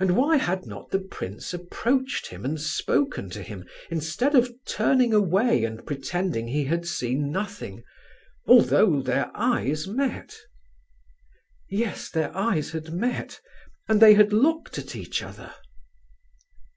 [0.00, 5.14] And why had not the prince approached him and spoken to him, instead of turning
[5.14, 7.84] away and pretending he had seen nothing,
[8.46, 10.36] although their eyes met?
[11.68, 13.38] (Yes, their eyes had met,
[13.88, 15.54] and they had looked at each other.)